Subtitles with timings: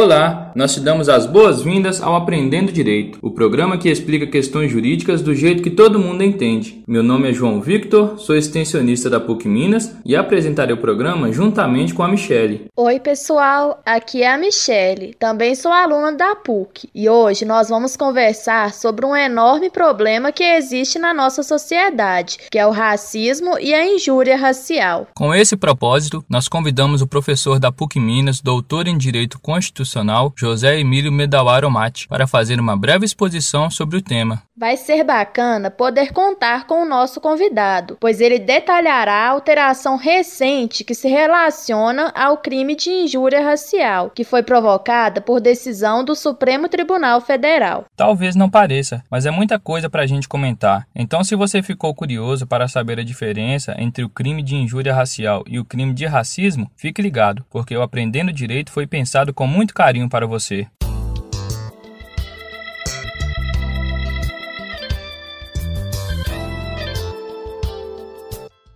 [0.00, 5.22] Olá, nós te damos as boas-vindas ao Aprendendo Direito, o programa que explica questões jurídicas
[5.22, 6.82] do jeito que todo mundo entende.
[6.84, 11.94] Meu nome é João Victor, sou extensionista da PUC Minas e apresentarei o programa juntamente
[11.94, 12.66] com a Michele.
[12.76, 17.96] Oi, pessoal, aqui é a Michele, também sou aluna da PUC e hoje nós vamos
[17.96, 23.72] conversar sobre um enorme problema que existe na nossa sociedade, que é o racismo e
[23.72, 25.06] a injúria racial.
[25.14, 30.32] Com esse propósito, nós convidamos o professor da PUC Minas, doutor em Direito Constitucional Constitucional
[30.48, 34.42] José Emílio Medawaro Mate para fazer uma breve exposição sobre o tema.
[34.56, 40.84] Vai ser bacana poder contar com o nosso convidado, pois ele detalhará a alteração recente
[40.84, 46.66] que se relaciona ao crime de injúria racial, que foi provocada por decisão do Supremo
[46.66, 47.84] Tribunal Federal.
[47.94, 50.86] Talvez não pareça, mas é muita coisa para a gente comentar.
[50.96, 55.44] Então, se você ficou curioso para saber a diferença entre o crime de injúria racial
[55.46, 59.74] e o crime de racismo, fique ligado, porque o Aprendendo Direito foi pensado com muito
[59.74, 60.37] carinho para você.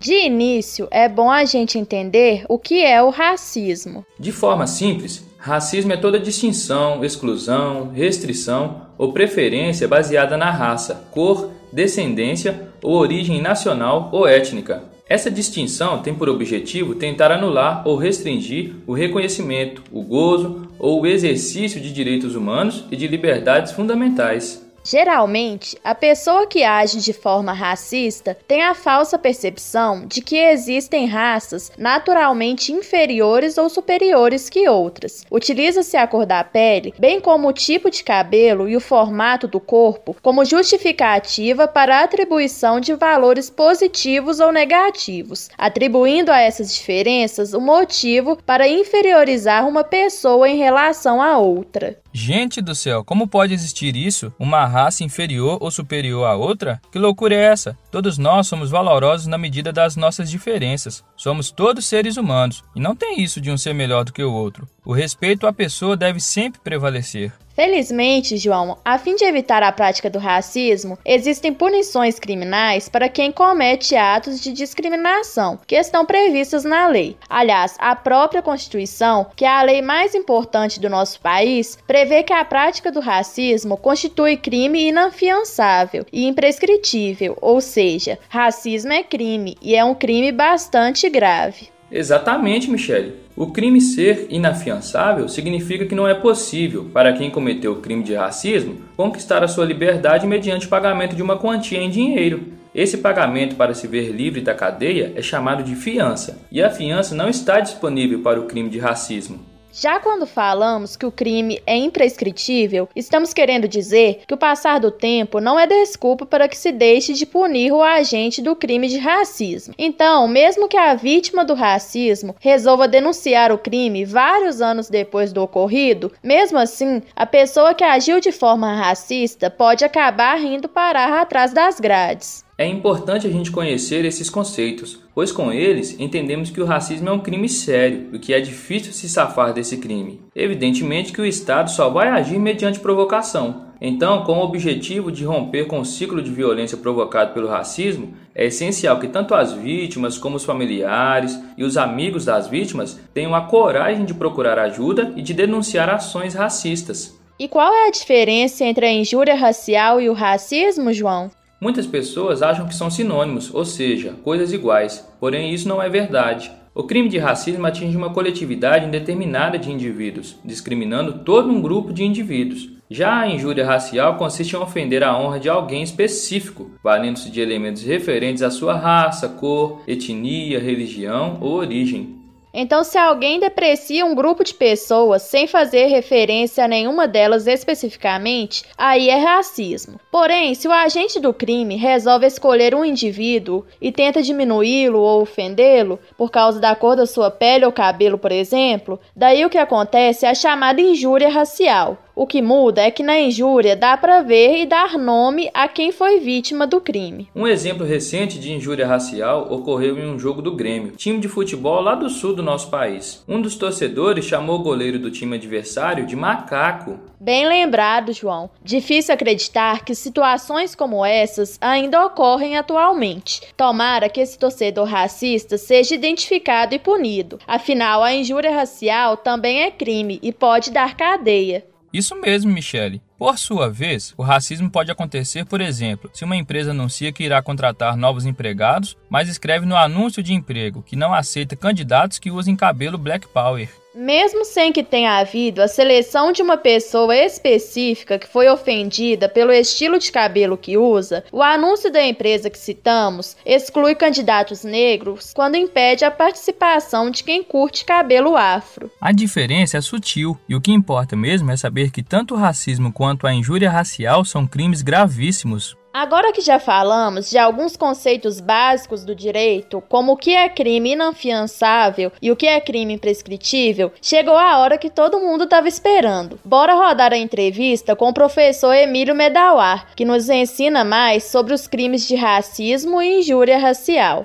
[0.02, 4.04] De início, é bom a gente entender o que é o racismo.
[4.18, 11.50] De forma simples, racismo é toda distinção, exclusão, restrição ou preferência baseada na raça, cor,
[11.72, 14.91] descendência ou origem nacional ou étnica.
[15.12, 21.06] Essa distinção tem por objetivo tentar anular ou restringir o reconhecimento, o gozo ou o
[21.06, 24.66] exercício de direitos humanos e de liberdades fundamentais.
[24.84, 31.06] Geralmente, a pessoa que age de forma racista tem a falsa percepção de que existem
[31.06, 35.24] raças naturalmente inferiores ou superiores que outras.
[35.30, 39.60] Utiliza-se a cor da pele, bem como o tipo de cabelo e o formato do
[39.60, 47.54] corpo, como justificativa para a atribuição de valores positivos ou negativos, atribuindo a essas diferenças
[47.54, 51.96] o motivo para inferiorizar uma pessoa em relação a outra.
[52.14, 54.30] Gente do céu, como pode existir isso?
[54.38, 56.78] Uma raça inferior ou superior à outra?
[56.92, 57.76] Que loucura é essa?
[57.90, 61.02] Todos nós somos valorosos na medida das nossas diferenças.
[61.16, 64.32] Somos todos seres humanos e não tem isso de um ser melhor do que o
[64.32, 64.68] outro.
[64.84, 67.32] O respeito à pessoa deve sempre prevalecer.
[67.54, 73.30] Felizmente, João, a fim de evitar a prática do racismo, existem punições criminais para quem
[73.30, 77.16] comete atos de discriminação, que estão previstas na lei.
[77.28, 82.32] Aliás, a própria Constituição, que é a lei mais importante do nosso país, prevê que
[82.32, 89.74] a prática do racismo constitui crime inafiançável e imprescritível, ou seja, racismo é crime e
[89.74, 91.71] é um crime bastante grave.
[91.92, 93.16] Exatamente, Michele.
[93.36, 98.14] O crime ser inafiançável significa que não é possível para quem cometeu o crime de
[98.14, 102.44] racismo conquistar a sua liberdade mediante o pagamento de uma quantia em dinheiro.
[102.74, 107.14] Esse pagamento para se ver livre da cadeia é chamado de fiança, e a fiança
[107.14, 109.51] não está disponível para o crime de racismo.
[109.74, 114.90] Já quando falamos que o crime é imprescritível, estamos querendo dizer que o passar do
[114.90, 118.98] tempo não é desculpa para que se deixe de punir o agente do crime de
[118.98, 119.74] racismo.
[119.78, 125.42] Então, mesmo que a vítima do racismo resolva denunciar o crime vários anos depois do
[125.42, 131.54] ocorrido, mesmo assim, a pessoa que agiu de forma racista pode acabar indo parar atrás
[131.54, 132.44] das grades.
[132.62, 137.12] É importante a gente conhecer esses conceitos, pois com eles entendemos que o racismo é
[137.12, 140.20] um crime sério e que é difícil se safar desse crime.
[140.32, 143.64] Evidentemente que o Estado só vai agir mediante provocação.
[143.80, 148.46] Então, com o objetivo de romper com o ciclo de violência provocado pelo racismo, é
[148.46, 153.40] essencial que tanto as vítimas como os familiares e os amigos das vítimas tenham a
[153.40, 157.18] coragem de procurar ajuda e de denunciar ações racistas.
[157.40, 161.28] E qual é a diferença entre a injúria racial e o racismo, João?
[161.62, 166.50] Muitas pessoas acham que são sinônimos, ou seja, coisas iguais, porém isso não é verdade.
[166.74, 172.02] O crime de racismo atinge uma coletividade indeterminada de indivíduos, discriminando todo um grupo de
[172.02, 172.68] indivíduos.
[172.90, 177.84] Já a injúria racial consiste em ofender a honra de alguém específico, valendo-se de elementos
[177.84, 182.21] referentes à sua raça, cor, etnia, religião ou origem.
[182.54, 188.64] Então, se alguém deprecia um grupo de pessoas sem fazer referência a nenhuma delas especificamente,
[188.76, 189.98] aí é racismo.
[190.10, 195.98] Porém, se o agente do crime resolve escolher um indivíduo e tenta diminuí-lo ou ofendê-lo
[196.16, 200.26] por causa da cor da sua pele ou cabelo, por exemplo, daí o que acontece
[200.26, 201.96] é a chamada injúria racial.
[202.14, 205.90] O que muda é que na injúria dá para ver e dar nome a quem
[205.90, 207.28] foi vítima do crime.
[207.34, 211.80] Um exemplo recente de injúria racial ocorreu em um jogo do Grêmio, time de futebol
[211.80, 213.24] lá do sul do nosso país.
[213.26, 217.00] Um dos torcedores chamou o goleiro do time adversário de macaco.
[217.18, 218.50] Bem lembrado, João.
[218.62, 223.40] Difícil acreditar que situações como essas ainda ocorrem atualmente.
[223.56, 227.38] Tomara que esse torcedor racista seja identificado e punido.
[227.46, 231.71] Afinal, a injúria racial também é crime e pode dar cadeia.
[231.92, 233.02] Isso mesmo, Michele.
[233.18, 237.42] Por sua vez, o racismo pode acontecer, por exemplo, se uma empresa anuncia que irá
[237.42, 242.56] contratar novos empregados, mas escreve no anúncio de emprego que não aceita candidatos que usem
[242.56, 243.81] cabelo Black Power.
[243.94, 249.52] Mesmo sem que tenha havido a seleção de uma pessoa específica que foi ofendida pelo
[249.52, 255.56] estilo de cabelo que usa, o anúncio da empresa que citamos exclui candidatos negros quando
[255.56, 258.90] impede a participação de quem curte cabelo afro.
[258.98, 262.92] A diferença é sutil e o que importa mesmo é saber que tanto o racismo
[262.92, 265.76] quanto a injúria racial são crimes gravíssimos.
[265.94, 270.92] Agora que já falamos de alguns conceitos básicos do direito, como o que é crime
[270.92, 276.40] inafiançável e o que é crime imprescritível, chegou a hora que todo mundo estava esperando.
[276.42, 281.66] Bora rodar a entrevista com o professor Emílio Medawar, que nos ensina mais sobre os
[281.66, 284.24] crimes de racismo e injúria racial.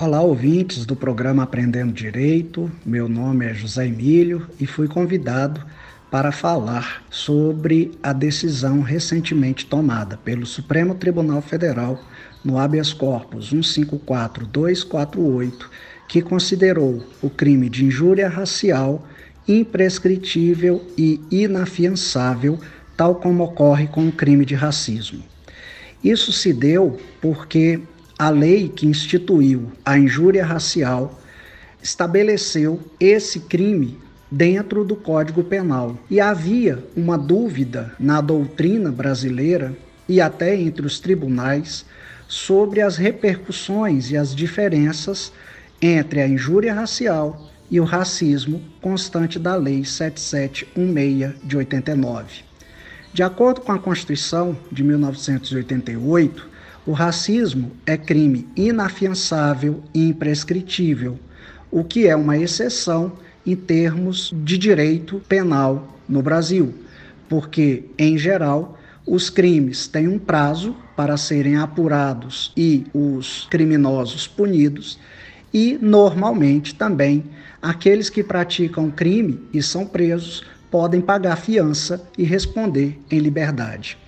[0.00, 2.68] Olá, ouvintes do programa Aprendendo Direito.
[2.84, 5.64] Meu nome é José Emílio e fui convidado
[6.12, 11.98] para falar sobre a decisão recentemente tomada pelo Supremo Tribunal Federal
[12.44, 15.70] no habeas corpus 154248,
[16.06, 19.08] que considerou o crime de injúria racial
[19.48, 22.60] imprescritível e inafiançável,
[22.94, 25.22] tal como ocorre com o crime de racismo.
[26.04, 27.80] Isso se deu porque
[28.18, 31.18] a lei que instituiu a injúria racial
[31.82, 33.98] estabeleceu esse crime
[34.32, 35.98] dentro do Código Penal.
[36.10, 39.76] E havia uma dúvida na doutrina brasileira
[40.08, 41.84] e até entre os tribunais
[42.26, 45.30] sobre as repercussões e as diferenças
[45.82, 52.42] entre a injúria racial e o racismo constante da Lei 7716 de 89.
[53.12, 56.48] De acordo com a Constituição de 1988,
[56.86, 61.18] o racismo é crime inafiançável e imprescritível,
[61.70, 63.12] o que é uma exceção
[63.46, 66.74] em termos de direito penal no Brasil,
[67.28, 74.98] porque, em geral, os crimes têm um prazo para serem apurados e os criminosos punidos,
[75.52, 77.24] e, normalmente, também
[77.60, 83.98] aqueles que praticam crime e são presos podem pagar fiança e responder em liberdade.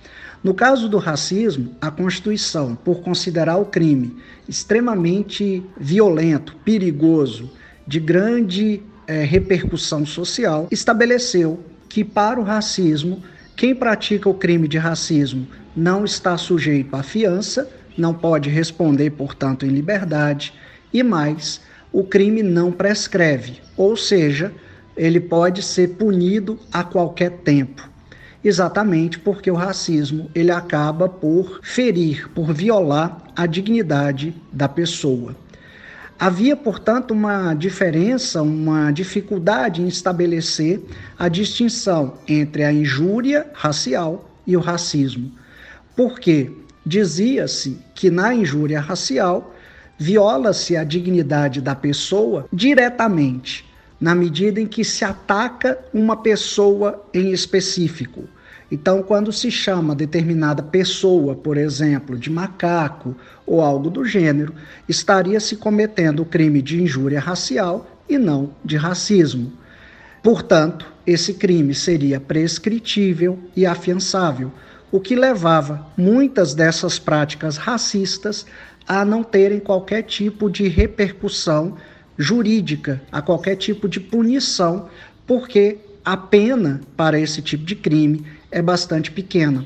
[0.43, 4.15] No caso do racismo, a Constituição, por considerar o crime
[4.47, 7.51] extremamente violento, perigoso,
[7.87, 11.59] de grande é, repercussão social, estabeleceu
[11.89, 13.23] que para o racismo,
[13.55, 19.65] quem pratica o crime de racismo não está sujeito à fiança, não pode responder, portanto,
[19.65, 20.53] em liberdade,
[20.93, 21.61] e mais,
[21.91, 24.51] o crime não prescreve, ou seja,
[24.97, 27.89] ele pode ser punido a qualquer tempo.
[28.43, 35.35] Exatamente porque o racismo ele acaba por ferir, por violar a dignidade da pessoa.
[36.17, 40.81] Havia, portanto, uma diferença, uma dificuldade em estabelecer
[41.19, 45.31] a distinção entre a injúria racial e o racismo.
[45.95, 46.51] Porque
[46.85, 49.53] dizia-se que na injúria racial
[49.97, 53.65] viola-se a dignidade da pessoa diretamente,
[53.99, 58.23] na medida em que se ataca uma pessoa em específico.
[58.71, 63.15] Então, quando se chama determinada pessoa, por exemplo, de macaco
[63.45, 64.53] ou algo do gênero,
[64.89, 69.53] estaria se cometendo o crime de injúria racial e não de racismo.
[70.23, 74.51] Portanto, esse crime seria prescritível e afiançável,
[74.91, 78.45] o que levava muitas dessas práticas racistas
[78.87, 81.75] a não terem qualquer tipo de repercussão
[82.17, 84.89] jurídica, a qualquer tipo de punição,
[85.27, 88.25] porque a pena para esse tipo de crime
[88.55, 89.65] é bastante pequena.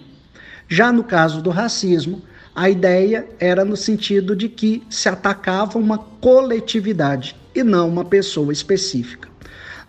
[0.67, 2.23] Já no caso do racismo,
[2.55, 8.51] a ideia era no sentido de que se atacava uma coletividade e não uma pessoa
[8.51, 9.29] específica.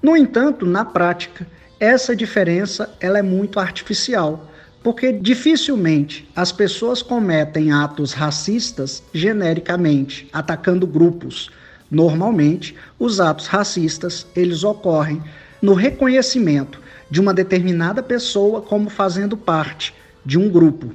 [0.02, 1.46] No entanto, na prática,
[1.80, 4.52] essa diferença ela é muito artificial,
[4.82, 11.50] porque dificilmente as pessoas cometem atos racistas genericamente, atacando grupos.
[11.90, 15.22] Normalmente, os atos racistas, eles ocorrem
[15.62, 19.92] no reconhecimento de uma determinada pessoa como fazendo parte
[20.24, 20.94] de um grupo.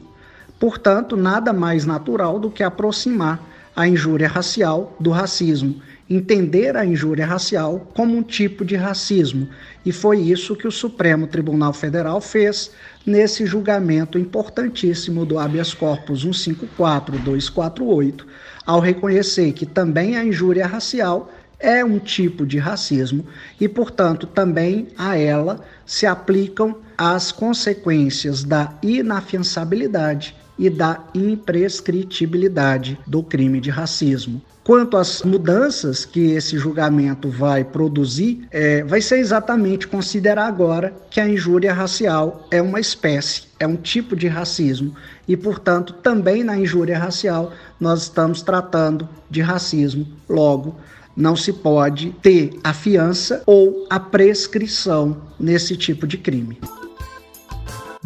[0.60, 3.44] Portanto, nada mais natural do que aproximar
[3.76, 9.50] a injúria racial do racismo, entender a injúria racial como um tipo de racismo,
[9.86, 12.72] e foi isso que o Supremo Tribunal Federal fez
[13.06, 18.26] nesse julgamento importantíssimo do habeas corpus 154248,
[18.66, 21.30] ao reconhecer que também a injúria racial
[21.60, 23.26] é um tipo de racismo
[23.60, 33.22] e, portanto, também a ela se aplicam as consequências da inafiançabilidade e da imprescritibilidade do
[33.22, 34.42] crime de racismo.
[34.64, 41.20] Quanto às mudanças que esse julgamento vai produzir, é, vai ser exatamente considerar agora que
[41.20, 44.96] a injúria racial é uma espécie, é um tipo de racismo
[45.28, 50.08] e, portanto, também na injúria racial nós estamos tratando de racismo.
[50.28, 50.76] Logo,
[51.16, 56.60] não se pode ter a fiança ou a prescrição nesse tipo de crime.